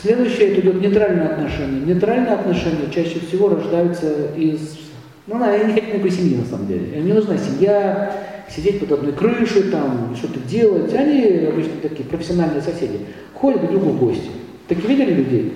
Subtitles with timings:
[0.00, 1.82] Следующее это идет нейтральное отношение.
[1.82, 4.78] Нейтральные отношения чаще всего рождаются из...
[5.26, 6.98] Ну, она не хотят никакой семьи на самом деле.
[6.98, 8.16] Им не нужна семья,
[8.48, 10.94] сидеть под одной крышей, там, что-то делать.
[10.94, 13.00] Они обычно такие профессиональные соседи.
[13.34, 14.30] Ходят друг другу в гости.
[14.68, 15.52] Такие видели людей?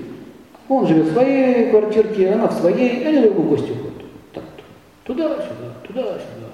[0.68, 4.45] Он живет в своей квартирке, она в своей, они друг в гости ходят.
[5.04, 6.50] Туда-сюда, туда-сюда.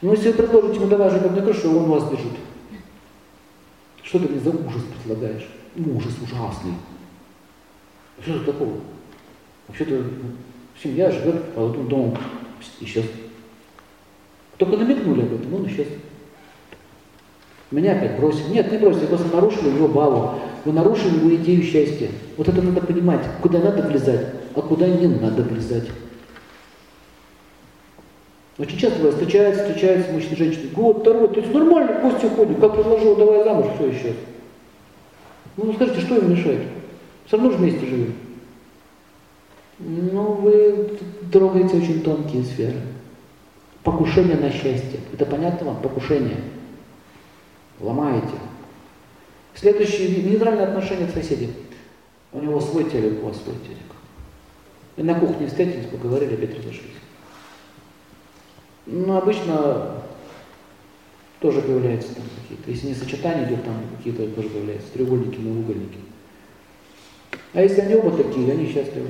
[0.00, 2.32] Но если вы предложите ему давай жить под одной крышей, он вас бежит.
[4.08, 5.46] Что ты мне за ужас предлагаешь?
[5.76, 6.72] ужас ужасный.
[8.22, 8.72] Что тут такого?
[9.68, 10.02] Вообще-то
[10.82, 12.18] семья живет под одним домом.
[12.80, 13.04] Исчез.
[14.56, 15.88] Только намекнули об этом, он исчез.
[17.70, 18.54] Меня опять бросили.
[18.54, 20.38] Нет, не бросили, просто нарушили его балу.
[20.64, 22.08] Вы нарушили его идею счастья.
[22.38, 25.88] Вот это надо понимать, куда надо влезать, а куда не надо влезать.
[28.58, 30.70] Очень часто бывает, встречается, встречается мужчина женщина.
[30.74, 34.16] Год, второй, то есть нормально, в гости ходит, как предложил, давай замуж, все исчез.
[35.56, 36.62] Ну, скажите, что им мешает?
[37.26, 38.14] Все равно же вместе живем.
[39.78, 40.98] Ну, вы
[41.32, 42.80] трогаете очень тонкие сферы.
[43.84, 44.98] Покушение на счастье.
[45.12, 45.80] Это понятно вам?
[45.80, 46.38] Покушение.
[47.78, 48.26] Ломаете.
[49.54, 51.50] Следующее, нейтральное отношение к соседям.
[52.32, 53.78] У него свой телек, у вас свой телек.
[54.96, 56.92] И на кухне встретились, поговорили, опять разошлись.
[58.90, 60.02] Ну, обычно
[61.40, 62.70] тоже появляются там какие-то.
[62.70, 65.98] Если не сочетание идет, там какие-то тоже появляются треугольники, многоугольники.
[67.52, 69.08] А если они оба такие, они счастливы.